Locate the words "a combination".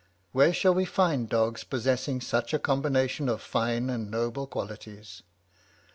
2.55-3.29